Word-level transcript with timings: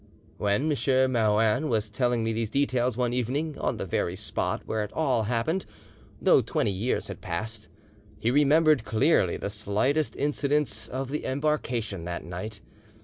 When 0.39 0.63
M. 0.71 1.11
Marouin 1.11 1.69
was 1.69 1.91
telling 1.91 2.23
me 2.23 2.33
these 2.33 2.49
details 2.49 2.97
one 2.97 3.13
evening 3.13 3.55
on 3.59 3.77
the 3.77 3.85
very 3.85 4.15
spot 4.15 4.63
where 4.65 4.83
it 4.83 4.91
all 4.93 5.25
happened, 5.25 5.67
though 6.19 6.41
twenty 6.41 6.71
years 6.71 7.07
had 7.07 7.21
passed, 7.21 7.67
he 8.17 8.31
remembered 8.31 8.83
clearly 8.83 9.37
the 9.37 9.51
slightest 9.51 10.15
incidents 10.15 10.87
of 10.87 11.11
the 11.11 11.23
embarkation 11.23 12.05
that 12.05 12.23
night. 12.23 12.61